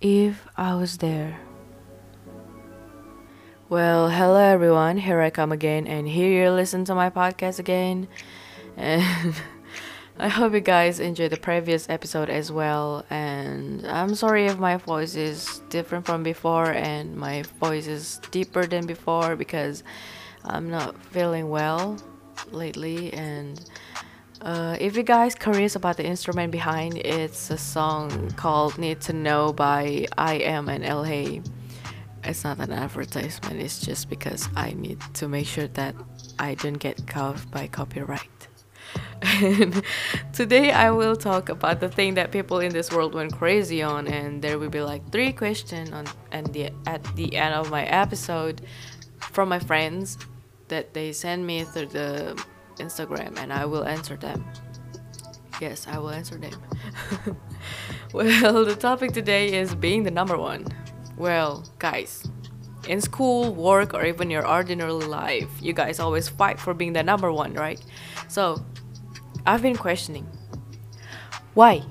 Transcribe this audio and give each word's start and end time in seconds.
If 0.00 0.46
I 0.58 0.74
was 0.74 0.98
there. 0.98 1.40
Well, 3.70 4.10
hello 4.10 4.36
everyone. 4.36 4.98
Here 4.98 5.22
I 5.22 5.30
come 5.30 5.52
again, 5.52 5.86
and 5.86 6.06
here 6.06 6.44
you 6.44 6.50
listen 6.50 6.84
to 6.84 6.94
my 6.94 7.08
podcast 7.08 7.58
again. 7.58 8.06
And 8.76 9.34
I 10.18 10.28
hope 10.28 10.52
you 10.52 10.60
guys 10.60 11.00
enjoyed 11.00 11.32
the 11.32 11.38
previous 11.38 11.88
episode 11.88 12.28
as 12.28 12.52
well. 12.52 13.06
And 13.08 13.86
I'm 13.86 14.14
sorry 14.14 14.44
if 14.44 14.58
my 14.58 14.76
voice 14.76 15.14
is 15.14 15.62
different 15.70 16.04
from 16.04 16.22
before 16.22 16.72
and 16.72 17.16
my 17.16 17.42
voice 17.58 17.86
is 17.86 18.20
deeper 18.30 18.66
than 18.66 18.84
before 18.84 19.34
because 19.34 19.82
I'm 20.44 20.70
not 20.70 21.02
feeling 21.06 21.48
well 21.48 21.96
lately. 22.52 23.14
And 23.14 23.58
uh, 24.46 24.76
if 24.78 24.96
you 24.96 25.02
guys 25.02 25.34
curious 25.34 25.74
about 25.74 25.96
the 25.96 26.06
instrument 26.06 26.52
behind, 26.52 26.96
it's 26.98 27.50
a 27.50 27.58
song 27.58 28.30
called 28.36 28.78
"Need 28.78 29.00
to 29.00 29.12
Know" 29.12 29.52
by 29.52 30.06
I 30.16 30.34
Am 30.34 30.68
and 30.68 30.84
Hey. 30.84 31.42
It's 32.22 32.44
not 32.44 32.60
an 32.60 32.70
advertisement. 32.70 33.60
It's 33.60 33.80
just 33.80 34.08
because 34.08 34.48
I 34.54 34.70
need 34.74 35.00
to 35.14 35.26
make 35.26 35.48
sure 35.48 35.66
that 35.74 35.96
I 36.38 36.54
don't 36.54 36.78
get 36.78 37.08
caught 37.08 37.50
by 37.50 37.66
copyright. 37.66 38.48
And 39.20 39.82
today 40.32 40.70
I 40.70 40.92
will 40.92 41.16
talk 41.16 41.48
about 41.48 41.80
the 41.80 41.88
thing 41.88 42.14
that 42.14 42.30
people 42.30 42.60
in 42.60 42.72
this 42.72 42.92
world 42.92 43.14
went 43.14 43.32
crazy 43.32 43.82
on, 43.82 44.06
and 44.06 44.40
there 44.42 44.60
will 44.60 44.70
be 44.70 44.80
like 44.80 45.10
three 45.10 45.32
questions 45.32 45.90
on 45.90 46.06
and 46.30 46.46
the 46.54 46.70
at 46.86 47.02
the 47.16 47.34
end 47.34 47.52
of 47.52 47.68
my 47.72 47.82
episode 47.82 48.60
from 49.18 49.48
my 49.48 49.58
friends 49.58 50.18
that 50.68 50.94
they 50.94 51.12
send 51.12 51.44
me 51.44 51.64
through 51.64 51.86
the 51.86 52.40
Instagram, 52.76 53.38
and 53.38 53.52
I 53.52 53.64
will 53.64 53.84
answer 53.84 54.16
them. 54.16 54.44
Yes, 55.60 55.86
I 55.86 55.98
will 55.98 56.10
answer 56.10 56.36
them. 56.36 56.60
well, 58.12 58.64
the 58.64 58.76
topic 58.76 59.12
today 59.12 59.54
is 59.54 59.74
being 59.74 60.02
the 60.02 60.10
number 60.10 60.36
one. 60.36 60.66
Well, 61.16 61.64
guys, 61.78 62.28
in 62.88 63.00
school, 63.00 63.54
work, 63.54 63.94
or 63.94 64.04
even 64.04 64.30
your 64.30 64.46
ordinary 64.46 64.92
life, 64.92 65.50
you 65.60 65.72
guys 65.72 65.98
always 65.98 66.28
fight 66.28 66.60
for 66.60 66.74
being 66.74 66.92
the 66.92 67.02
number 67.02 67.32
one, 67.32 67.54
right? 67.54 67.82
So, 68.28 68.64
I've 69.46 69.62
been 69.62 69.76
questioning 69.76 70.26
why? 71.56 71.82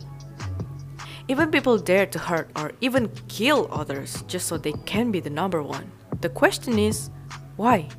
Even 1.28 1.50
people 1.50 1.80
dare 1.80 2.06
to 2.06 2.20
hurt 2.20 2.52
or 2.56 2.74
even 2.82 3.10
kill 3.28 3.68
others 3.72 4.22
just 4.28 4.46
so 4.46 4.60
they 4.60 4.74
can 4.86 5.10
be 5.10 5.20
the 5.20 5.32
number 5.32 5.64
one. 5.64 5.92
The 6.22 6.30
question 6.30 6.78
is 6.78 7.10
why? 7.56 7.90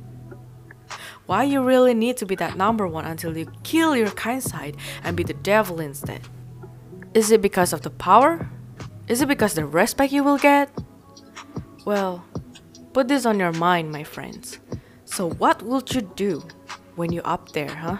Why 1.27 1.43
you 1.43 1.61
really 1.61 1.93
need 1.93 2.15
to 2.17 2.25
be 2.25 2.35
that 2.35 2.55
number 2.55 2.87
one 2.87 3.03
until 3.03 3.37
you 3.37 3.51
kill 3.63 3.95
your 3.95 4.11
kind 4.11 4.41
side 4.41 4.77
and 5.03 5.17
be 5.17 5.23
the 5.23 5.33
devil 5.33 5.81
instead? 5.81 6.21
Is 7.13 7.31
it 7.31 7.41
because 7.41 7.73
of 7.73 7.81
the 7.81 7.89
power? 7.89 8.49
Is 9.09 9.21
it 9.21 9.27
because 9.27 9.53
the 9.53 9.65
respect 9.65 10.13
you 10.13 10.23
will 10.23 10.37
get? 10.37 10.71
Well, 11.85 12.23
put 12.93 13.09
this 13.09 13.25
on 13.25 13.39
your 13.39 13.51
mind, 13.51 13.91
my 13.91 14.03
friends. 14.03 14.59
So, 15.03 15.29
what 15.31 15.61
would 15.63 15.93
you 15.93 16.01
do 16.15 16.43
when 16.95 17.11
you're 17.11 17.27
up 17.27 17.51
there, 17.51 17.75
huh? 17.75 17.97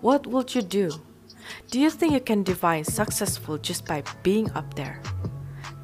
What 0.00 0.26
would 0.26 0.54
you 0.54 0.62
do? 0.62 0.90
Do 1.70 1.78
you 1.78 1.90
think 1.90 2.12
you 2.12 2.20
can 2.20 2.42
define 2.42 2.84
successful 2.84 3.58
just 3.58 3.86
by 3.86 4.02
being 4.22 4.50
up 4.52 4.74
there? 4.74 5.02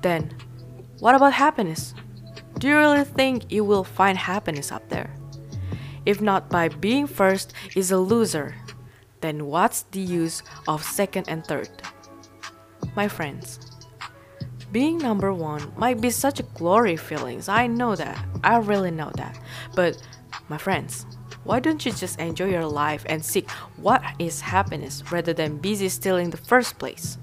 Then, 0.01 0.35
what 1.01 1.15
about 1.15 1.35
happiness? 1.35 1.95
Do 2.59 2.69
you 2.69 2.77
really 2.77 3.05
think 3.05 3.53
you 3.53 3.65
will 3.65 3.85
find 3.85 4.17
happiness 4.17 4.73
up 4.73 4.89
there? 4.89 5.15
If 6.09 6.23
not 6.23 6.48
by 6.48 6.69
being 6.70 7.06
first 7.06 7.53
is 7.77 7.91
a 7.91 7.98
loser, 7.98 8.55
then 9.20 9.45
what's 9.45 9.83
the 9.92 10.01
use 10.01 10.42
of 10.67 10.83
second 10.83 11.28
and 11.28 11.47
third? 11.47 11.69
My 12.97 13.09
friends, 13.09 13.61
being 14.73 14.97
number 14.97 15.34
one 15.34 15.70
might 15.77 16.01
be 16.01 16.09
such 16.09 16.41
a 16.41 16.48
glory 16.56 16.97
feelings. 16.97 17.51
I 17.51 17.67
know 17.67 17.95
that. 17.95 18.17
I 18.42 18.56
really 18.56 18.91
know 18.91 19.11
that. 19.17 19.39
But 19.75 20.01
my 20.48 20.56
friends, 20.56 21.05
why 21.45 21.61
don't 21.61 21.84
you 21.84 21.92
just 21.92 22.19
enjoy 22.19 22.48
your 22.48 22.64
life 22.64 23.05
and 23.07 23.23
seek 23.23 23.51
what 23.77 24.02
is 24.19 24.40
happiness 24.40 25.13
rather 25.13 25.35
than 25.35 25.58
busy 25.58 25.90
still 25.90 26.17
in 26.17 26.30
the 26.30 26.39
first 26.39 26.79
place? 26.79 27.19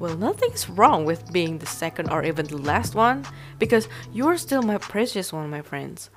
Well, 0.00 0.16
nothing's 0.16 0.68
wrong 0.68 1.04
with 1.04 1.32
being 1.32 1.58
the 1.58 1.66
second 1.66 2.10
or 2.10 2.24
even 2.24 2.46
the 2.46 2.58
last 2.58 2.96
one 2.96 3.24
because 3.60 3.88
you're 4.12 4.36
still 4.36 4.62
my 4.62 4.78
precious 4.78 5.32
one, 5.32 5.48
my 5.48 5.62
friends. 5.62 6.10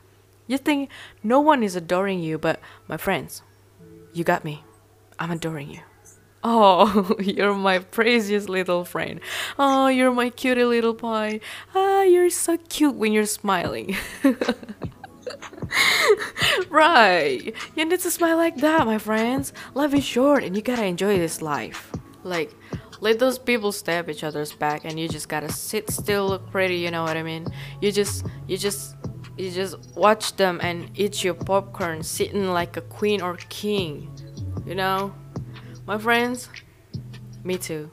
You 0.48 0.58
think 0.58 0.90
no 1.24 1.40
one 1.40 1.62
is 1.62 1.76
adoring 1.76 2.22
you, 2.22 2.38
but 2.38 2.60
my 2.88 2.98
friends, 2.98 3.44
you 4.14 4.24
got 4.24 4.44
me. 4.44 4.64
I'm 5.20 5.32
adoring 5.32 5.70
you. 5.70 5.82
Oh, 6.44 7.16
you're 7.20 7.54
my 7.54 7.80
precious 7.80 8.48
little 8.48 8.86
friend. 8.86 9.20
Oh, 9.60 9.88
you're 9.88 10.12
my 10.12 10.30
cutie 10.30 10.64
little 10.64 10.94
pie. 10.94 11.42
Ah, 11.76 12.04
you're 12.04 12.30
so 12.30 12.58
cute 12.70 12.96
when 12.96 13.12
you're 13.12 13.26
smiling. 13.26 13.98
right. 16.70 17.54
You 17.76 17.86
need 17.86 18.00
to 18.00 18.12
smile 18.12 18.38
like 18.38 18.58
that, 18.58 18.86
my 18.86 18.98
friends. 18.98 19.54
Life 19.74 19.94
is 19.94 20.06
short 20.06 20.44
and 20.44 20.56
you 20.56 20.62
gotta 20.62 20.86
enjoy 20.86 21.18
this 21.18 21.42
life. 21.42 21.92
Like, 22.24 22.54
let 23.00 23.20
those 23.20 23.38
people 23.38 23.72
stab 23.72 24.10
each 24.10 24.24
other's 24.24 24.54
back 24.54 24.86
and 24.86 25.00
you 25.00 25.08
just 25.08 25.30
gotta 25.30 25.52
sit 25.52 25.90
still, 25.90 26.30
look 26.30 26.50
pretty, 26.52 26.78
you 26.78 26.92
know 26.92 27.04
what 27.04 27.18
I 27.18 27.24
mean? 27.24 27.48
You 27.82 27.92
just, 27.92 28.26
you 28.48 28.58
just, 28.58 28.96
you 29.38 29.52
just 29.52 29.78
watch 29.96 30.36
them 30.36 30.60
and 30.62 30.90
eat 30.96 31.24
your 31.24 31.34
popcorn 31.34 32.04
sitting 32.04 32.50
like 32.50 32.76
a 32.78 32.82
queen 32.82 33.22
or 33.22 33.38
king, 33.50 34.12
you 34.66 34.76
know? 34.76 35.14
My 35.86 35.98
friends, 35.98 36.50
me 37.44 37.58
too. 37.58 37.92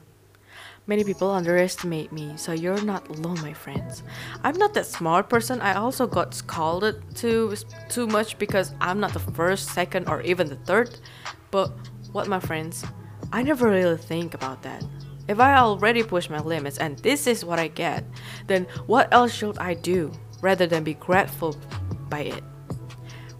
Many 0.87 1.03
people 1.03 1.31
underestimate 1.31 2.11
me, 2.11 2.33
so 2.35 2.51
you're 2.51 2.81
not 2.81 3.07
alone, 3.09 3.41
my 3.41 3.53
friends. 3.53 4.03
I'm 4.43 4.57
not 4.57 4.75
that 4.75 4.85
smart 4.85 5.29
person. 5.29 5.59
I 5.61 5.75
also 5.75 6.05
got 6.05 6.35
scolded 6.35 7.15
too 7.15 7.55
too 7.89 8.05
much 8.05 8.37
because 8.37 8.71
I'm 8.79 8.99
not 8.99 9.13
the 9.13 9.19
first, 9.19 9.69
second, 9.69 10.07
or 10.07 10.21
even 10.21 10.47
the 10.47 10.57
third. 10.57 10.99
But 11.49 11.71
what, 12.11 12.27
my 12.27 12.39
friends? 12.39 12.85
I 13.33 13.41
never 13.41 13.67
really 13.67 13.97
think 13.97 14.35
about 14.35 14.61
that. 14.61 14.83
If 15.27 15.39
I 15.39 15.57
already 15.57 16.03
push 16.03 16.29
my 16.29 16.39
limits 16.39 16.77
and 16.77 16.99
this 16.99 17.25
is 17.25 17.43
what 17.43 17.57
I 17.57 17.67
get, 17.67 18.03
then 18.45 18.67
what 18.85 19.11
else 19.11 19.33
should 19.33 19.57
I 19.57 19.73
do 19.73 20.11
rather 20.45 20.67
than 20.67 20.83
be 20.83 20.93
grateful 20.93 21.57
by 22.07 22.19
it? 22.19 22.43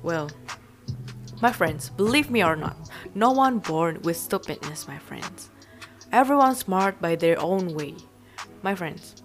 Well, 0.02 0.32
my 1.40 1.52
friends, 1.52 1.92
believe 1.92 2.32
me 2.32 2.44
or 2.44 2.56
not, 2.56 2.76
no 3.14 3.32
one 3.32 3.60
born 3.60 4.02
with 4.02 4.18
stupidness, 4.18 4.88
my 4.88 4.98
friends. 4.98 5.52
Everyone 6.12 6.56
smart 6.56 7.00
by 7.00 7.16
their 7.16 7.40
own 7.40 7.76
way. 7.76 7.94
My 8.64 8.74
friends, 8.74 9.22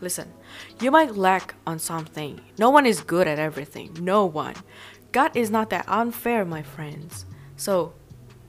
listen, 0.00 0.32
you 0.80 0.90
might 0.90 1.14
lack 1.14 1.54
on 1.64 1.78
something. 1.78 2.40
No 2.58 2.70
one 2.70 2.86
is 2.86 3.02
good 3.02 3.28
at 3.28 3.38
everything. 3.38 3.96
No 4.00 4.26
one. 4.26 4.56
God 5.12 5.36
is 5.36 5.50
not 5.50 5.70
that 5.70 5.88
unfair, 5.88 6.44
my 6.44 6.62
friends. 6.62 7.24
So, 7.56 7.92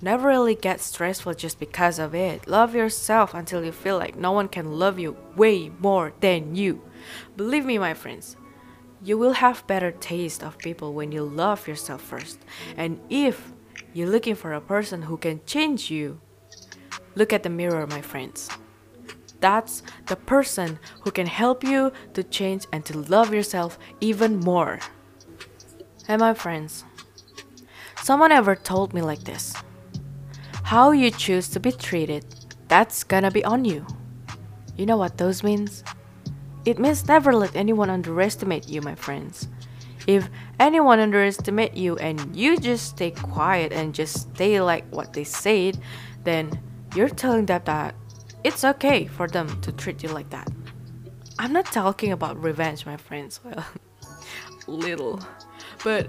never 0.02 0.30
really 0.30 0.56
get 0.56 0.82
stressful 0.82 1.36
just 1.36 1.60
because 1.60 2.00
of 2.00 2.16
it. 2.16 2.48
Love 2.48 2.74
yourself 2.74 3.36
until 3.36 3.64
you 3.64 3.72
feel 3.72 4.00
like 4.00 4.16
no 4.16 4.32
one 4.32 4.48
can 4.48 4.80
love 4.80 4.98
you 4.98 5.16
way 5.36 5.70
more 5.80 6.14
than 6.22 6.56
you. 6.56 6.82
Believe 7.36 7.66
me, 7.66 7.78
my 7.78 7.94
friends, 7.94 8.38
you 9.04 9.18
will 9.18 9.34
have 9.34 9.68
better 9.68 9.92
taste 9.92 10.44
of 10.44 10.58
people 10.58 10.94
when 10.94 11.12
you 11.12 11.24
love 11.24 11.68
yourself 11.68 12.02
first. 12.02 12.40
And 12.78 13.00
if 13.10 13.52
you're 13.94 14.10
looking 14.10 14.36
for 14.36 14.54
a 14.54 14.62
person 14.62 15.04
who 15.04 15.18
can 15.18 15.42
change 15.46 15.90
you, 15.90 16.20
Look 17.16 17.34
at 17.34 17.44
the 17.44 17.50
mirror, 17.50 17.86
my 17.88 18.02
friends. 18.02 18.50
That's 19.40 19.84
the 20.08 20.16
person 20.16 20.80
who 21.02 21.12
can 21.12 21.28
help 21.28 21.64
you 21.64 21.92
to 22.14 22.24
change 22.24 22.68
and 22.72 22.86
to 22.86 22.98
love 22.98 23.34
yourself 23.34 23.78
even 24.00 24.40
more. 24.40 24.80
And 26.08 26.22
my 26.22 26.34
friends, 26.34 26.86
someone 28.02 28.32
ever 28.32 28.56
told 28.56 28.94
me 28.94 29.02
like 29.02 29.24
this 29.24 29.54
How 30.64 30.92
you 30.92 31.12
choose 31.12 31.50
to 31.50 31.60
be 31.60 31.72
treated, 31.72 32.26
that's 32.68 33.04
gonna 33.04 33.32
be 33.32 33.44
on 33.44 33.66
you. 33.66 33.86
You 34.78 34.86
know 34.86 34.98
what 34.98 35.18
those 35.18 35.44
means? 35.44 35.84
It 36.66 36.78
means 36.80 37.08
never 37.08 37.34
let 37.34 37.56
anyone 37.56 37.90
underestimate 37.90 38.70
you, 38.70 38.82
my 38.82 38.96
friends. 38.96 39.48
If 40.08 40.30
anyone 40.60 41.00
underestimate 41.00 41.76
you 41.76 41.96
and 41.98 42.36
you 42.36 42.58
just 42.58 42.90
stay 42.90 43.12
quiet 43.12 43.72
and 43.72 43.94
just 43.94 44.34
stay 44.34 44.62
like 44.62 44.88
what 44.90 45.14
they 45.14 45.24
said, 45.24 45.80
then 46.24 46.60
you're 46.96 47.10
telling 47.10 47.46
them 47.46 47.62
that 47.66 47.96
it's 48.44 48.64
okay 48.64 49.06
for 49.08 49.28
them 49.28 49.62
to 49.62 49.72
treat 49.72 50.02
you 50.04 50.10
like 50.10 50.30
that. 50.32 50.50
I'm 51.40 51.54
not 51.54 51.66
talking 51.66 52.12
about 52.12 52.42
revenge, 52.42 52.86
my 52.86 52.98
friends. 52.98 53.40
Well, 54.68 54.78
little. 54.78 55.20
But 55.84 56.08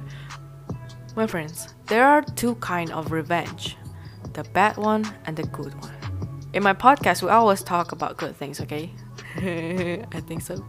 my 1.16 1.26
friends, 1.26 1.74
there 1.86 2.06
are 2.06 2.22
two 2.22 2.54
kind 2.56 2.90
of 2.90 3.12
revenge. 3.12 3.76
The 4.34 4.44
bad 4.44 4.76
one 4.76 5.10
and 5.24 5.36
the 5.36 5.44
good 5.44 5.74
one. 5.80 5.94
In 6.52 6.62
my 6.62 6.74
podcast, 6.74 7.22
we 7.22 7.30
always 7.30 7.62
talk 7.62 7.92
about 7.92 8.18
good 8.18 8.36
things, 8.36 8.60
okay? 8.60 8.92
I 10.12 10.20
think 10.20 10.42
so. 10.42 10.64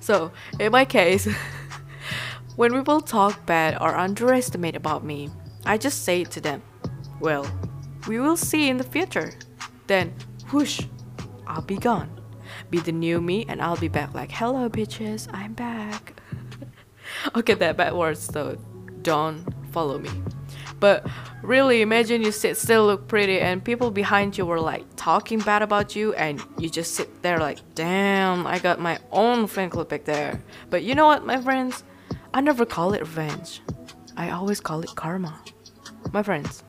So, 0.00 0.32
in 0.58 0.72
my 0.72 0.84
case, 0.84 1.28
when 2.56 2.72
people 2.72 3.00
talk 3.00 3.46
bad 3.46 3.78
or 3.80 3.96
underestimate 3.96 4.76
about 4.76 5.04
me, 5.04 5.30
I 5.64 5.78
just 5.78 6.04
say 6.04 6.24
to 6.24 6.40
them, 6.40 6.62
well, 7.20 7.46
we 8.06 8.18
will 8.18 8.36
see 8.36 8.68
in 8.68 8.76
the 8.76 8.84
future 8.84 9.32
then 9.90 10.14
whoosh, 10.52 10.82
I'll 11.48 11.62
be 11.62 11.76
gone. 11.76 12.08
be 12.70 12.78
the 12.78 12.92
new 12.92 13.20
me 13.20 13.44
and 13.48 13.60
I'll 13.60 13.76
be 13.76 13.88
back 13.88 14.14
like, 14.14 14.30
hello, 14.30 14.68
bitches, 14.68 15.28
I'm 15.32 15.52
back. 15.52 16.14
okay, 17.34 17.54
that 17.54 17.76
bad 17.76 17.94
words 17.94 18.28
though. 18.28 18.56
Don't 19.02 19.44
follow 19.72 19.98
me. 19.98 20.10
But 20.78 21.04
really, 21.42 21.82
imagine 21.82 22.22
you 22.22 22.32
sit 22.32 22.56
still, 22.56 22.86
look 22.86 23.08
pretty, 23.08 23.40
and 23.40 23.64
people 23.64 23.90
behind 23.90 24.36
you 24.36 24.46
were 24.46 24.60
like 24.60 24.84
talking 24.96 25.38
bad 25.40 25.62
about 25.62 25.96
you, 25.96 26.14
and 26.14 26.42
you 26.58 26.68
just 26.70 26.94
sit 26.94 27.22
there 27.22 27.38
like, 27.38 27.58
damn, 27.74 28.46
I 28.46 28.58
got 28.58 28.80
my 28.80 28.98
own 29.10 29.46
fan 29.46 29.70
club 29.70 29.88
back 29.88 30.04
there. 30.04 30.40
But 30.68 30.82
you 30.82 30.94
know 30.94 31.06
what, 31.06 31.24
my 31.24 31.40
friends? 31.40 31.84
I 32.32 32.40
never 32.40 32.64
call 32.64 32.92
it 32.94 33.00
revenge. 33.00 33.60
I 34.16 34.30
always 34.30 34.60
call 34.60 34.82
it 34.82 34.94
karma. 34.94 35.40
My 36.12 36.22
friends. 36.22 36.62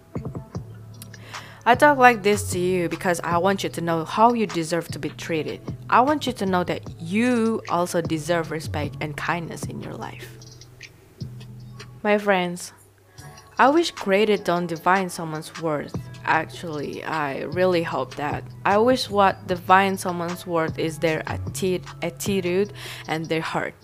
I 1.63 1.75
talk 1.75 1.99
like 1.99 2.23
this 2.23 2.49
to 2.51 2.59
you 2.59 2.89
because 2.89 3.19
I 3.23 3.37
want 3.37 3.63
you 3.63 3.69
to 3.69 3.81
know 3.81 4.03
how 4.03 4.33
you 4.33 4.47
deserve 4.47 4.87
to 4.89 4.99
be 4.99 5.09
treated. 5.09 5.61
I 5.91 6.01
want 6.01 6.25
you 6.25 6.33
to 6.33 6.45
know 6.47 6.63
that 6.63 6.99
you 6.99 7.61
also 7.69 8.01
deserve 8.01 8.49
respect 8.49 8.95
and 8.99 9.15
kindness 9.15 9.63
in 9.65 9.79
your 9.79 9.93
life. 9.93 10.37
My 12.01 12.17
friends, 12.17 12.73
I 13.59 13.69
wish 13.69 13.91
graded 13.91 14.43
don't 14.43 14.65
define 14.65 15.09
someone's 15.09 15.61
worth. 15.61 15.93
Actually, 16.23 17.03
I 17.03 17.43
really 17.43 17.83
hope 17.83 18.15
that. 18.15 18.43
I 18.65 18.77
wish 18.77 19.09
what 19.09 19.45
defines 19.45 20.01
someone's 20.01 20.47
worth 20.47 20.79
is 20.79 20.97
their 20.97 21.21
atti- 21.23 21.85
attitude 22.01 22.73
and 23.07 23.25
their 23.25 23.41
heart. 23.41 23.75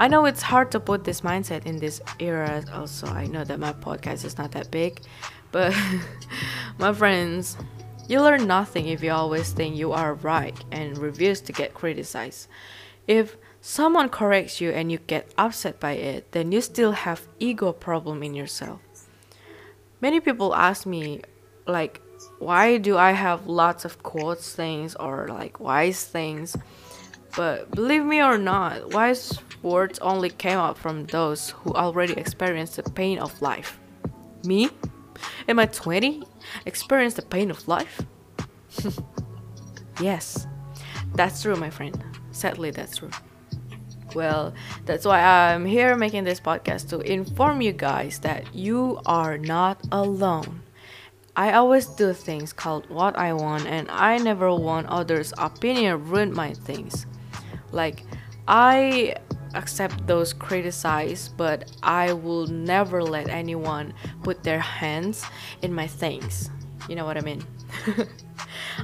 I 0.00 0.08
know 0.08 0.26
it's 0.26 0.42
hard 0.42 0.70
to 0.72 0.80
put 0.80 1.04
this 1.04 1.22
mindset 1.22 1.64
in 1.64 1.78
this 1.78 2.00
era, 2.18 2.62
also. 2.72 3.06
I 3.06 3.26
know 3.26 3.44
that 3.44 3.58
my 3.58 3.72
podcast 3.72 4.24
is 4.24 4.36
not 4.36 4.52
that 4.52 4.70
big, 4.70 5.00
but 5.52 5.74
my 6.78 6.92
friends, 6.92 7.56
you 8.08 8.20
learn 8.20 8.46
nothing 8.46 8.88
if 8.88 9.02
you 9.02 9.12
always 9.12 9.52
think 9.52 9.76
you 9.76 9.92
are 9.92 10.14
right 10.14 10.56
and 10.72 10.98
refuse 10.98 11.40
to 11.42 11.52
get 11.52 11.72
criticized. 11.72 12.48
If 13.06 13.36
someone 13.60 14.08
corrects 14.08 14.60
you 14.60 14.70
and 14.70 14.92
you 14.92 14.98
get 14.98 15.32
upset 15.38 15.80
by 15.80 15.92
it, 15.92 16.32
then 16.32 16.52
you 16.52 16.60
still 16.60 16.92
have 16.92 17.26
ego 17.38 17.72
problem 17.72 18.22
in 18.22 18.34
yourself 18.34 18.80
many 20.00 20.20
people 20.20 20.54
ask 20.54 20.86
me 20.86 21.20
like 21.66 22.00
why 22.38 22.78
do 22.78 22.96
I 22.96 23.12
have 23.12 23.46
lots 23.46 23.84
of 23.84 24.02
quotes 24.02 24.54
things 24.54 24.94
or 24.96 25.28
like 25.28 25.60
wise 25.60 26.04
things? 26.04 26.56
But 27.36 27.70
believe 27.70 28.04
me 28.04 28.22
or 28.22 28.38
not 28.38 28.92
wise 28.92 29.38
words 29.62 29.98
only 30.00 30.30
came 30.30 30.58
out 30.58 30.78
from 30.78 31.06
those 31.06 31.50
who 31.50 31.74
already 31.74 32.14
experienced 32.14 32.76
the 32.76 32.82
pain 32.82 33.18
of 33.18 33.40
life. 33.42 33.78
Me? 34.44 34.70
In 35.46 35.56
my 35.56 35.66
20 35.66 36.22
experienced 36.66 37.16
the 37.16 37.22
pain 37.22 37.50
of 37.50 37.66
life? 37.68 38.02
Yes. 40.00 40.46
That's 41.16 41.42
true 41.42 41.56
my 41.56 41.70
friend. 41.70 42.00
Sadly 42.30 42.70
that's 42.70 42.98
true 42.98 43.10
well, 44.14 44.54
that's 44.84 45.04
why 45.04 45.20
I'm 45.20 45.64
here 45.64 45.96
making 45.96 46.24
this 46.24 46.40
podcast 46.40 46.88
to 46.90 47.00
inform 47.00 47.60
you 47.60 47.72
guys 47.72 48.18
that 48.20 48.54
you 48.54 49.00
are 49.06 49.38
not 49.38 49.80
alone. 49.92 50.62
I 51.36 51.52
always 51.52 51.86
do 51.86 52.12
things 52.12 52.52
called 52.52 52.90
what 52.90 53.16
I 53.16 53.32
want, 53.32 53.66
and 53.66 53.88
I 53.90 54.18
never 54.18 54.52
want 54.54 54.88
others' 54.88 55.32
opinion 55.38 56.08
ruin 56.08 56.34
my 56.34 56.52
things. 56.52 57.06
Like, 57.70 58.02
I 58.48 59.14
accept 59.54 60.06
those 60.06 60.32
criticized, 60.32 61.36
but 61.36 61.70
I 61.82 62.12
will 62.12 62.46
never 62.46 63.02
let 63.02 63.28
anyone 63.28 63.94
put 64.22 64.42
their 64.42 64.60
hands 64.60 65.24
in 65.62 65.72
my 65.72 65.86
things. 65.86 66.50
You 66.88 66.96
know 66.96 67.04
what 67.04 67.16
I 67.16 67.20
mean? 67.20 67.44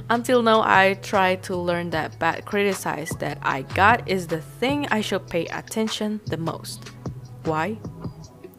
Until 0.09 0.41
now, 0.41 0.61
I 0.61 0.95
try 1.01 1.35
to 1.37 1.55
learn 1.55 1.89
that 1.91 2.19
bad 2.19 2.45
criticize 2.45 3.09
that 3.19 3.39
I 3.41 3.63
got 3.63 4.07
is 4.07 4.27
the 4.27 4.41
thing 4.41 4.87
I 4.87 5.01
should 5.01 5.27
pay 5.27 5.45
attention 5.47 6.21
the 6.27 6.37
most. 6.37 6.89
Why? 7.43 7.77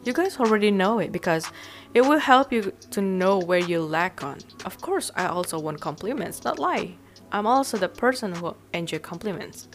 You 0.03 0.13
guys 0.13 0.37
already 0.37 0.71
know 0.71 0.99
it 0.99 1.11
because 1.11 1.51
it 1.93 2.01
will 2.01 2.19
help 2.19 2.51
you 2.51 2.73
to 2.91 3.01
know 3.01 3.39
where 3.39 3.59
you 3.59 3.81
lack 3.81 4.23
on. 4.23 4.37
Of 4.65 4.81
course, 4.81 5.11
I 5.15 5.25
also 5.27 5.59
want 5.59 5.81
compliments, 5.81 6.43
not 6.43 6.59
lie. 6.59 6.95
I'm 7.31 7.45
also 7.45 7.77
the 7.77 7.89
person 7.89 8.35
who 8.35 8.55
enjoy 8.73 8.99
compliments. 8.99 9.67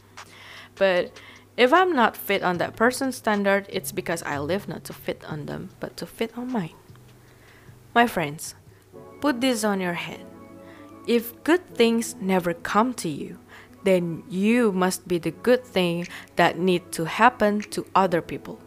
But 0.75 1.20
if 1.56 1.73
I'm 1.73 1.94
not 1.94 2.17
fit 2.17 2.43
on 2.43 2.59
that 2.59 2.76
person's 2.76 3.17
standard, 3.17 3.67
it's 3.69 3.93
because 3.93 4.23
I 4.23 4.38
live 4.38 4.69
not 4.69 4.85
to 4.85 4.93
fit 4.93 5.23
on 5.26 5.47
them, 5.47 5.70
but 5.81 5.97
to 5.99 6.06
fit 6.06 6.37
on 6.37 6.50
mine. 6.50 6.75
My 7.94 8.06
friends, 8.06 8.55
put 9.20 9.43
this 9.43 9.64
on 9.64 9.81
your 9.81 9.94
head. 9.94 10.25
If 11.06 11.43
good 11.44 11.75
things 11.75 12.14
never 12.20 12.54
come 12.54 12.94
to 12.94 13.08
you, 13.08 13.38
then 13.84 14.22
you 14.28 14.72
must 14.72 15.08
be 15.08 15.19
the 15.19 15.31
good 15.31 15.64
thing 15.64 16.06
that 16.37 16.58
need 16.58 16.93
to 16.93 17.04
happen 17.04 17.60
to 17.70 17.87
other 17.94 18.22
people. 18.22 18.60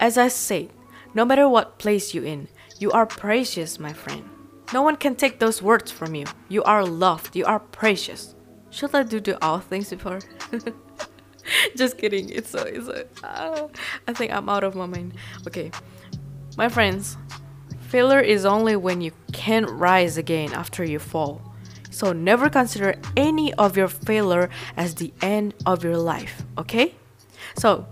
As 0.00 0.18
I 0.18 0.28
said, 0.28 0.70
no 1.14 1.24
matter 1.24 1.48
what 1.48 1.78
place 1.78 2.14
you 2.14 2.22
in, 2.24 2.48
you 2.78 2.90
are 2.90 3.06
precious, 3.06 3.78
my 3.78 3.92
friend. 3.92 4.28
No 4.72 4.82
one 4.82 4.96
can 4.96 5.14
take 5.14 5.38
those 5.38 5.62
words 5.62 5.90
from 5.90 6.14
you. 6.14 6.26
You 6.48 6.62
are 6.64 6.84
loved. 6.84 7.34
You 7.34 7.46
are 7.46 7.60
precious. 7.60 8.34
Should 8.70 8.94
I 8.94 9.02
do 9.02 9.20
the 9.20 9.42
all 9.42 9.60
things 9.60 9.90
before? 9.90 10.20
Just 11.76 11.96
kidding. 11.96 12.28
It's 12.28 12.50
so 12.50 12.62
it's 12.62 12.86
so. 12.86 13.04
Uh, 13.24 13.68
I 14.06 14.12
think 14.12 14.32
I'm 14.32 14.48
out 14.48 14.64
of 14.64 14.74
my 14.74 14.84
mind. 14.84 15.14
Okay, 15.46 15.70
my 16.58 16.68
friends, 16.68 17.16
failure 17.80 18.20
is 18.20 18.44
only 18.44 18.76
when 18.76 19.00
you 19.00 19.12
can't 19.32 19.68
rise 19.70 20.18
again 20.18 20.52
after 20.52 20.84
you 20.84 20.98
fall. 20.98 21.47
So 21.98 22.12
never 22.12 22.48
consider 22.48 22.94
any 23.16 23.52
of 23.54 23.76
your 23.76 23.88
failure 23.88 24.50
as 24.76 24.94
the 24.94 25.12
end 25.20 25.54
of 25.66 25.82
your 25.82 25.96
life, 25.96 26.44
okay? 26.56 26.94
So, 27.56 27.88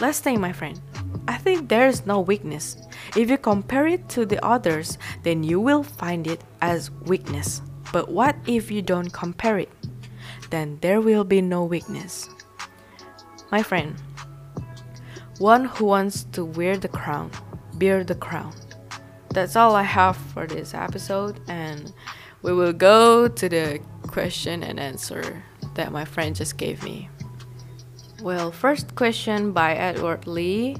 last 0.00 0.22
thing, 0.22 0.40
my 0.40 0.52
friend. 0.52 0.80
I 1.26 1.38
think 1.38 1.68
there 1.68 1.88
is 1.88 2.06
no 2.06 2.20
weakness. 2.20 2.76
If 3.16 3.28
you 3.28 3.36
compare 3.36 3.88
it 3.88 4.08
to 4.10 4.24
the 4.24 4.38
others, 4.46 4.96
then 5.24 5.42
you 5.42 5.58
will 5.58 5.82
find 5.82 6.28
it 6.28 6.40
as 6.60 6.92
weakness. 7.10 7.60
But 7.92 8.08
what 8.08 8.36
if 8.46 8.70
you 8.70 8.80
don't 8.80 9.12
compare 9.12 9.58
it? 9.58 9.72
Then 10.50 10.78
there 10.80 11.00
will 11.00 11.24
be 11.24 11.42
no 11.42 11.64
weakness. 11.64 12.28
My 13.50 13.64
friend, 13.64 13.96
one 15.38 15.64
who 15.64 15.86
wants 15.86 16.22
to 16.30 16.44
wear 16.44 16.76
the 16.76 16.86
crown, 16.86 17.32
bear 17.74 18.04
the 18.04 18.14
crown. 18.14 18.54
That's 19.30 19.56
all 19.56 19.74
I 19.74 19.82
have 19.82 20.16
for 20.16 20.46
this 20.46 20.74
episode, 20.74 21.40
and 21.48 21.92
we 22.42 22.52
will 22.52 22.72
go 22.72 23.28
to 23.28 23.48
the 23.48 23.80
question 24.06 24.62
and 24.62 24.78
answer 24.78 25.42
that 25.74 25.92
my 25.92 26.04
friend 26.04 26.34
just 26.34 26.56
gave 26.56 26.82
me. 26.82 27.08
Well, 28.22 28.50
first 28.50 28.94
question 28.94 29.52
by 29.52 29.74
Edward 29.74 30.26
Lee. 30.26 30.76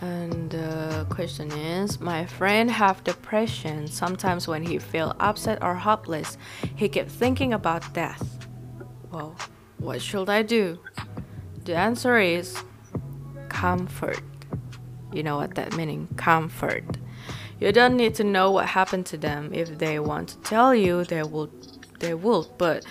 And 0.00 0.50
the 0.50 1.06
question 1.08 1.50
is 1.52 2.00
My 2.00 2.26
friend 2.26 2.70
have 2.70 3.02
depression. 3.04 3.86
Sometimes 3.86 4.46
when 4.46 4.62
he 4.62 4.78
feel 4.78 5.16
upset 5.20 5.62
or 5.62 5.74
hopeless, 5.74 6.36
he 6.74 6.88
keep 6.88 7.08
thinking 7.08 7.52
about 7.52 7.94
death. 7.94 8.46
Well, 9.10 9.36
what 9.78 10.02
should 10.02 10.28
I 10.28 10.42
do? 10.42 10.78
The 11.64 11.74
answer 11.74 12.18
is 12.18 12.62
comfort. 13.48 14.22
You 15.12 15.22
know 15.22 15.36
what 15.36 15.54
that 15.54 15.74
meaning? 15.76 16.08
Comfort. 16.16 16.84
You 17.58 17.72
don't 17.72 17.96
need 17.96 18.14
to 18.16 18.24
know 18.24 18.50
what 18.50 18.66
happened 18.66 19.06
to 19.06 19.16
them. 19.16 19.50
If 19.52 19.78
they 19.78 19.98
want 19.98 20.28
to 20.28 20.38
tell 20.38 20.74
you, 20.74 21.04
they 21.04 21.22
will 21.22 21.50
they 21.98 22.14
will. 22.14 22.52
But 22.58 22.84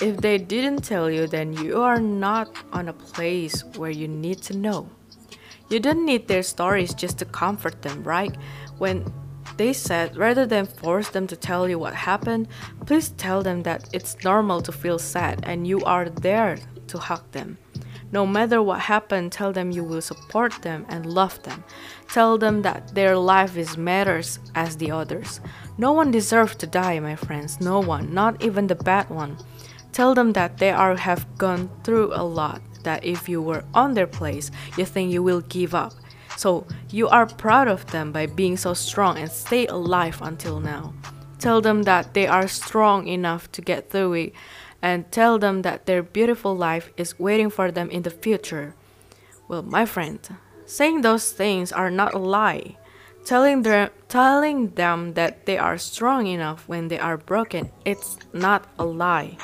if 0.00 0.16
they 0.16 0.38
didn't 0.38 0.82
tell 0.82 1.10
you, 1.10 1.26
then 1.26 1.52
you 1.52 1.80
are 1.82 2.00
not 2.00 2.48
on 2.72 2.88
a 2.88 2.92
place 2.92 3.62
where 3.76 3.90
you 3.90 4.08
need 4.08 4.42
to 4.42 4.56
know. 4.56 4.88
You 5.70 5.80
don't 5.80 6.04
need 6.04 6.28
their 6.28 6.42
stories 6.42 6.92
just 6.92 7.18
to 7.18 7.24
comfort 7.24 7.82
them, 7.82 8.02
right? 8.02 8.36
When 8.78 9.04
they 9.56 9.72
said 9.72 10.16
rather 10.16 10.46
than 10.46 10.66
force 10.66 11.10
them 11.10 11.26
to 11.28 11.36
tell 11.36 11.68
you 11.68 11.78
what 11.78 11.94
happened, 11.94 12.48
please 12.86 13.10
tell 13.10 13.42
them 13.42 13.62
that 13.62 13.88
it's 13.92 14.16
normal 14.24 14.60
to 14.62 14.72
feel 14.72 14.98
sad 14.98 15.40
and 15.44 15.66
you 15.66 15.80
are 15.84 16.08
there 16.08 16.58
to 16.88 16.98
hug 16.98 17.30
them. 17.30 17.58
No 18.14 18.24
matter 18.24 18.62
what 18.62 18.78
happened, 18.78 19.32
tell 19.32 19.52
them 19.52 19.72
you 19.72 19.82
will 19.82 20.00
support 20.00 20.62
them 20.62 20.86
and 20.88 21.04
love 21.04 21.42
them. 21.42 21.64
Tell 22.12 22.38
them 22.38 22.62
that 22.62 22.94
their 22.94 23.16
life 23.16 23.56
is 23.56 23.76
matters 23.76 24.38
as 24.54 24.76
the 24.76 24.92
others. 24.92 25.40
No 25.78 25.90
one 25.90 26.12
deserves 26.12 26.54
to 26.58 26.68
die, 26.68 27.00
my 27.00 27.16
friends. 27.16 27.60
No 27.60 27.80
one, 27.80 28.14
not 28.14 28.40
even 28.40 28.68
the 28.68 28.76
bad 28.76 29.10
one. 29.10 29.36
Tell 29.90 30.14
them 30.14 30.32
that 30.34 30.58
they 30.58 30.70
are 30.70 30.94
have 30.94 31.26
gone 31.38 31.68
through 31.82 32.12
a 32.14 32.22
lot. 32.22 32.62
That 32.84 33.02
if 33.04 33.28
you 33.28 33.42
were 33.42 33.64
on 33.74 33.94
their 33.94 34.06
place, 34.06 34.52
you 34.78 34.84
think 34.84 35.10
you 35.10 35.24
will 35.24 35.40
give 35.40 35.74
up. 35.74 35.94
So 36.36 36.68
you 36.90 37.08
are 37.08 37.26
proud 37.26 37.66
of 37.66 37.84
them 37.90 38.12
by 38.12 38.26
being 38.26 38.56
so 38.56 38.74
strong 38.74 39.18
and 39.18 39.28
stay 39.28 39.66
alive 39.66 40.20
until 40.22 40.60
now. 40.60 40.94
Tell 41.40 41.60
them 41.60 41.82
that 41.82 42.14
they 42.14 42.28
are 42.28 42.46
strong 42.46 43.08
enough 43.08 43.50
to 43.52 43.60
get 43.60 43.90
through 43.90 44.12
it 44.14 44.34
and 44.84 45.10
tell 45.10 45.38
them 45.38 45.62
that 45.62 45.86
their 45.86 46.02
beautiful 46.02 46.54
life 46.54 46.92
is 46.98 47.18
waiting 47.18 47.48
for 47.48 47.72
them 47.72 47.88
in 47.88 48.02
the 48.02 48.10
future. 48.10 48.74
Well, 49.48 49.62
my 49.62 49.86
friend, 49.86 50.20
saying 50.66 51.00
those 51.00 51.32
things 51.32 51.72
are 51.72 51.90
not 51.90 52.12
a 52.12 52.18
lie. 52.18 52.76
Telling 53.24 53.62
them, 53.62 53.88
telling 54.10 54.74
them 54.74 55.14
that 55.14 55.46
they 55.46 55.56
are 55.56 55.78
strong 55.78 56.26
enough 56.26 56.68
when 56.68 56.88
they 56.88 56.98
are 56.98 57.16
broken, 57.16 57.70
it's 57.86 58.18
not 58.34 58.66
a 58.78 58.84
lie. 58.84 59.38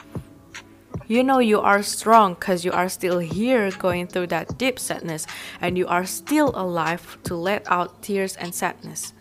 You 1.06 1.24
know 1.24 1.38
you 1.38 1.58
are 1.58 1.82
strong 1.82 2.34
because 2.34 2.62
you 2.62 2.72
are 2.72 2.90
still 2.90 3.18
here 3.18 3.70
going 3.70 4.08
through 4.08 4.26
that 4.26 4.58
deep 4.58 4.78
sadness 4.78 5.26
and 5.62 5.78
you 5.78 5.86
are 5.86 6.04
still 6.04 6.52
alive 6.54 7.16
to 7.24 7.34
let 7.34 7.64
out 7.66 8.02
tears 8.02 8.36
and 8.36 8.54
sadness. 8.54 9.14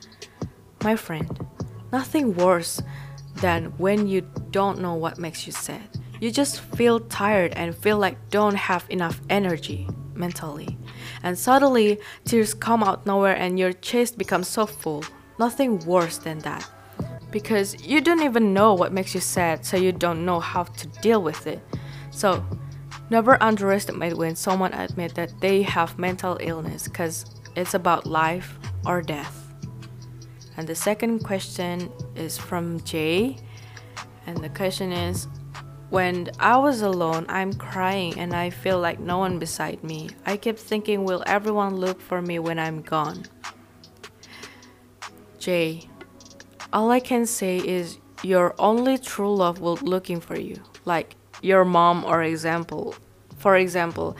My 0.83 0.97
friend, 0.97 1.47
nothing 1.93 2.35
worse 2.35 2.81
than 3.35 3.67
when 3.77 4.09
you 4.09 4.27
don't 4.51 4.81
know 4.81 4.95
what 4.95 5.17
makes 5.17 5.47
you 5.47 5.53
sad. 5.53 5.98
You 6.19 6.31
just 6.31 6.59
feel 6.75 6.99
tired 6.99 7.53
and 7.55 7.75
feel 7.75 7.97
like 7.97 8.29
don't 8.29 8.55
have 8.55 8.85
enough 8.89 9.21
energy 9.29 9.87
mentally. 10.13 10.77
And 11.23 11.37
suddenly 11.37 11.99
tears 12.25 12.53
come 12.53 12.83
out 12.83 13.05
nowhere 13.05 13.35
and 13.35 13.57
your 13.57 13.73
chest 13.73 14.17
becomes 14.17 14.47
so 14.47 14.65
full. 14.65 15.03
Nothing 15.39 15.79
worse 15.85 16.17
than 16.17 16.39
that. 16.39 16.69
Because 17.31 17.81
you 17.85 18.01
don't 18.01 18.21
even 18.21 18.53
know 18.53 18.73
what 18.73 18.91
makes 18.91 19.13
you 19.13 19.21
sad, 19.21 19.65
so 19.65 19.77
you 19.77 19.91
don't 19.91 20.25
know 20.25 20.39
how 20.39 20.63
to 20.63 20.87
deal 21.01 21.21
with 21.21 21.47
it. 21.47 21.61
So, 22.11 22.43
never 23.09 23.41
underestimate 23.41 24.17
when 24.17 24.35
someone 24.35 24.73
admit 24.73 25.15
that 25.15 25.39
they 25.39 25.61
have 25.61 25.97
mental 25.99 26.37
illness 26.41 26.87
because 26.87 27.25
it's 27.55 27.75
about 27.75 28.05
life 28.05 28.57
or 28.85 29.01
death. 29.01 29.53
And 30.57 30.67
the 30.67 30.75
second 30.75 31.19
question 31.19 31.91
is 32.15 32.37
from 32.37 32.83
Jay. 32.83 33.37
And 34.25 34.37
the 34.37 34.49
question 34.49 34.91
is 34.91 35.27
When 35.89 36.29
I 36.39 36.57
was 36.57 36.83
alone, 36.83 37.25
I'm 37.29 37.53
crying 37.53 38.19
and 38.19 38.35
I 38.35 38.51
feel 38.51 38.79
like 38.79 38.99
no 38.99 39.17
one 39.17 39.39
beside 39.39 39.83
me. 39.83 40.09
I 40.23 40.37
keep 40.37 40.59
thinking, 40.59 41.03
will 41.03 41.23
everyone 41.25 41.77
look 41.77 41.99
for 41.99 42.21
me 42.21 42.37
when 42.37 42.59
I'm 42.59 42.81
gone? 42.83 43.25
Jay, 45.39 45.89
all 46.71 46.91
I 46.91 46.99
can 46.99 47.25
say 47.25 47.57
is 47.57 47.97
your 48.21 48.53
only 48.59 48.99
true 48.99 49.35
love 49.35 49.61
will 49.61 49.79
looking 49.81 50.19
for 50.19 50.37
you. 50.39 50.57
Like 50.85 51.15
your 51.41 51.65
mom 51.65 52.05
or 52.05 52.21
example. 52.21 52.93
For 53.37 53.55
example, 53.55 54.15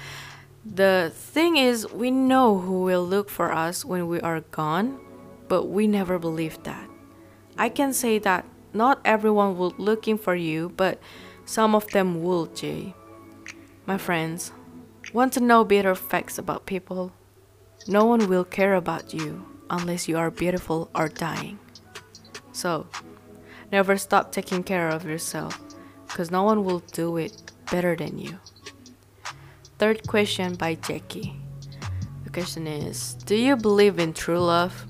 the 0.66 1.12
thing 1.14 1.58
is 1.58 1.92
we 1.92 2.10
know 2.10 2.58
who 2.58 2.82
will 2.82 3.06
look 3.06 3.30
for 3.30 3.52
us 3.52 3.86
when 3.86 4.08
we 4.08 4.20
are 4.22 4.42
gone, 4.42 5.00
but 5.48 5.66
we 5.66 5.86
never 5.86 6.18
believe 6.18 6.64
that. 6.64 6.90
I 7.58 7.70
can 7.70 7.94
say 7.94 8.18
that 8.20 8.46
not 8.74 9.02
everyone 9.06 9.58
will 9.58 9.74
looking 9.78 10.18
for 10.18 10.36
you, 10.36 10.70
but 10.76 11.00
some 11.50 11.74
of 11.74 11.88
them 11.88 12.22
will, 12.22 12.46
Jay. 12.46 12.94
My 13.88 13.98
friends, 13.98 14.52
want 15.14 15.34
to 15.34 15.40
know 15.40 15.64
better 15.64 15.96
facts 15.96 16.38
about 16.38 16.68
people? 16.68 17.12
No 17.88 18.06
one 18.06 18.30
will 18.30 18.44
care 18.44 18.76
about 18.76 19.16
you 19.16 19.48
unless 19.68 20.08
you 20.08 20.16
are 20.16 20.30
beautiful 20.30 20.92
or 20.94 21.10
dying. 21.10 21.58
So, 22.52 22.86
never 23.72 23.98
stop 23.98 24.32
taking 24.32 24.62
care 24.62 24.90
of 24.90 25.06
yourself 25.06 25.60
because 26.06 26.30
no 26.30 26.44
one 26.44 26.64
will 26.64 26.84
do 26.94 27.18
it 27.18 27.52
better 27.72 27.96
than 27.96 28.20
you. 28.20 28.38
Third 29.80 30.08
question 30.08 30.54
by 30.54 30.76
Jackie. 30.76 31.34
The 32.26 32.30
question 32.30 32.68
is 32.68 33.16
Do 33.26 33.36
you 33.36 33.56
believe 33.56 33.98
in 33.98 34.14
true 34.14 34.40
love? 34.40 34.86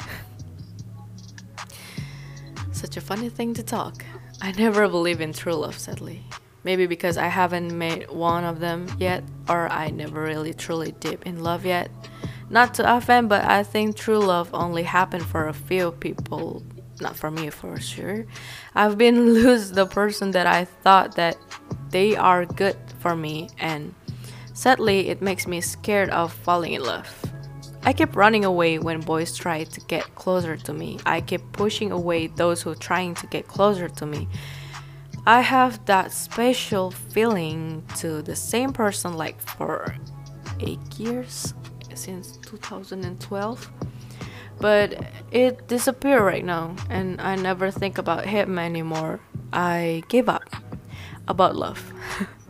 Such 2.72 2.96
a 2.96 3.02
funny 3.02 3.28
thing 3.28 3.52
to 3.52 3.62
talk. 3.62 4.02
I 4.44 4.50
never 4.50 4.88
believe 4.88 5.20
in 5.20 5.32
true 5.32 5.54
love, 5.54 5.78
sadly. 5.78 6.24
Maybe 6.64 6.86
because 6.88 7.16
I 7.16 7.28
haven't 7.28 7.78
met 7.78 8.12
one 8.12 8.42
of 8.42 8.58
them 8.58 8.88
yet, 8.98 9.22
or 9.48 9.68
I 9.68 9.90
never 9.90 10.20
really 10.20 10.52
truly 10.52 10.90
deep 10.98 11.24
in 11.24 11.44
love 11.44 11.64
yet. 11.64 11.92
Not 12.50 12.74
to 12.74 12.96
offend, 12.96 13.28
but 13.28 13.44
I 13.44 13.62
think 13.62 13.94
true 13.94 14.18
love 14.18 14.50
only 14.52 14.82
happened 14.82 15.24
for 15.24 15.46
a 15.46 15.52
few 15.52 15.92
people, 15.92 16.64
not 17.00 17.14
for 17.14 17.30
me 17.30 17.50
for 17.50 17.78
sure. 17.78 18.26
I've 18.74 18.98
been 18.98 19.32
lose 19.32 19.70
the 19.70 19.86
person 19.86 20.32
that 20.32 20.48
I 20.48 20.64
thought 20.64 21.14
that 21.14 21.36
they 21.90 22.16
are 22.16 22.44
good 22.44 22.76
for 22.98 23.14
me, 23.14 23.48
and 23.60 23.94
sadly, 24.54 25.08
it 25.08 25.22
makes 25.22 25.46
me 25.46 25.60
scared 25.60 26.10
of 26.10 26.32
falling 26.32 26.72
in 26.72 26.82
love. 26.82 27.31
I 27.84 27.92
keep 27.92 28.14
running 28.14 28.44
away 28.44 28.78
when 28.78 29.00
boys 29.00 29.36
try 29.36 29.64
to 29.64 29.80
get 29.82 30.14
closer 30.14 30.56
to 30.56 30.72
me. 30.72 30.98
I 31.04 31.20
keep 31.20 31.40
pushing 31.52 31.90
away 31.90 32.28
those 32.28 32.62
who 32.62 32.70
are 32.70 32.76
trying 32.76 33.14
to 33.16 33.26
get 33.26 33.48
closer 33.48 33.88
to 33.88 34.06
me. 34.06 34.28
I 35.26 35.40
have 35.40 35.84
that 35.86 36.12
special 36.12 36.90
feeling 36.90 37.84
to 37.96 38.22
the 38.22 38.36
same 38.36 38.72
person 38.72 39.14
like 39.14 39.40
for 39.40 39.96
8 40.60 40.78
years 40.98 41.54
since 41.94 42.38
2012 42.38 43.70
but 44.60 45.04
it 45.30 45.66
disappeared 45.68 46.22
right 46.22 46.44
now 46.44 46.74
and 46.88 47.20
I 47.20 47.36
never 47.36 47.70
think 47.70 47.98
about 47.98 48.26
him 48.26 48.58
anymore. 48.58 49.20
I 49.52 50.02
gave 50.08 50.28
up 50.28 50.44
about 51.26 51.56
love. 51.56 51.92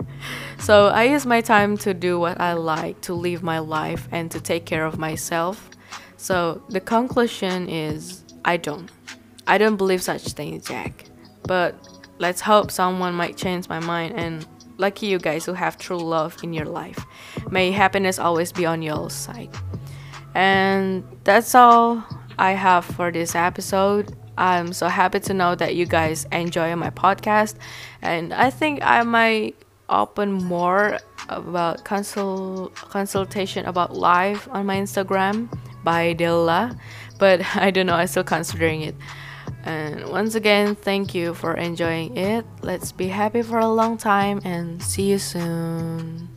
So 0.63 0.87
I 0.87 1.05
use 1.05 1.27
my 1.27 1.41
time 1.41 1.77
to 1.79 1.93
do 1.93 2.21
what 2.21 2.41
I 2.41 2.53
like, 2.53 3.01
to 3.03 3.15
live 3.15 3.43
my 3.43 3.59
life, 3.59 4.07
and 4.13 4.31
to 4.31 4.41
take 4.41 4.65
care 4.65 4.87
of 4.87 4.97
myself. 4.97 5.69
So 6.17 6.63
the 6.69 6.79
conclusion 6.79 7.69
is 7.69 8.23
I 8.45 8.59
don't. 8.59 8.89
I 9.49 9.59
don't 9.59 9.75
believe 9.75 10.03
such 10.03 10.23
things, 10.23 10.69
Jack. 10.69 11.07
But 11.43 11.75
let's 12.19 12.41
hope 12.41 12.71
someone 12.71 13.13
might 13.15 13.37
change 13.37 13.69
my 13.69 13.81
mind 13.81 14.15
and 14.17 14.47
lucky 14.79 15.07
you 15.07 15.19
guys 15.19 15.45
who 15.45 15.53
have 15.53 15.79
true 15.79 15.99
love 15.99 16.37
in 16.45 16.53
your 16.53 16.67
life. 16.67 17.05
May 17.51 17.73
happiness 17.73 18.21
always 18.21 18.53
be 18.53 18.65
on 18.65 18.83
your 18.83 19.11
side. 19.11 19.51
And 20.33 21.03
that's 21.25 21.57
all 21.57 22.05
I 22.39 22.53
have 22.53 22.85
for 22.85 23.11
this 23.11 23.35
episode. 23.35 24.17
I'm 24.39 24.73
so 24.73 24.87
happy 24.87 25.19
to 25.19 25.35
know 25.35 25.57
that 25.57 25.75
you 25.75 25.87
guys 25.87 26.25
enjoy 26.31 26.75
my 26.77 26.91
podcast 26.91 27.57
and 28.01 28.33
I 28.33 28.49
think 28.49 28.81
I 28.83 29.03
might 29.03 29.57
open 29.89 30.33
more 30.33 30.99
about 31.29 31.85
consult 31.85 32.75
consultation 32.75 33.67
about 33.67 33.95
life 33.95 34.49
on 34.51 34.67
my 34.67 34.77
Instagram 34.77 35.49
by 35.85 36.13
Della, 36.13 36.77
but 37.19 37.41
I 37.57 37.71
don't 37.71 37.87
know. 37.87 37.95
I'm 37.95 38.07
still 38.07 38.25
considering 38.25 38.83
it. 38.83 38.95
And 39.65 40.09
once 40.09 40.35
again, 40.35 40.75
thank 40.75 41.15
you 41.15 41.35
for 41.35 41.55
enjoying 41.55 42.17
it. 42.17 42.45
Let's 42.63 42.91
be 42.91 43.09
happy 43.09 43.43
for 43.43 43.61
a 43.61 43.69
long 43.69 43.97
time 43.97 44.41
and 44.45 44.83
see 44.83 45.11
you 45.11 45.19
soon. 45.19 46.32